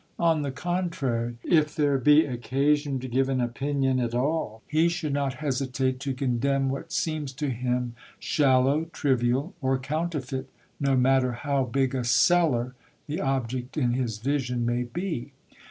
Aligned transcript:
On 0.17 0.41
the 0.41 0.49
contrary, 0.49 1.35
if 1.43 1.75
there 1.75 1.99
be 1.99 2.25
occasion 2.25 2.97
to 3.01 3.07
give 3.07 3.29
an 3.29 3.39
opinion 3.39 3.99
at 3.99 4.15
all, 4.15 4.63
he 4.67 4.89
should 4.89 5.13
not 5.13 5.35
hesitate 5.35 5.99
to 5.99 6.15
condemn 6.15 6.69
what 6.69 6.91
seems 6.91 7.31
to 7.33 7.51
him 7.51 7.93
shallow, 8.17 8.85
trivial, 8.85 9.53
or 9.61 9.77
counterfeit, 9.77 10.49
no 10.79 10.95
matter 10.97 11.33
how 11.33 11.65
big 11.65 11.93
a 11.93 12.03
"seller" 12.03 12.73
the 13.05 13.21
object 13.21 13.77
in 13.77 13.91
his 13.91 14.17
vision 14.17 14.65
may 14.65 14.85
be. 14.85 15.33